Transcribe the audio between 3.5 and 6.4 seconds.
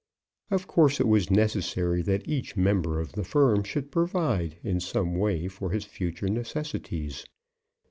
should provide in some way for his future